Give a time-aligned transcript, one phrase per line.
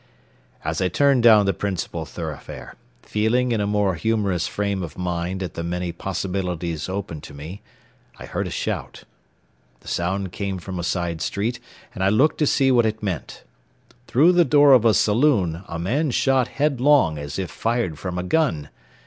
[0.65, 5.43] As I turned down the principal thoroughfare, feeling in a more humorous frame of mind
[5.43, 7.61] at the many possibilities open to me,
[8.17, 9.03] I heard a shout.
[9.81, 11.59] The sound came from a side street,
[11.93, 13.43] and I looked to see what it meant.
[14.07, 18.17] Through the door of a saloon a man shot head long as if fired from
[18.17, 18.69] a gun.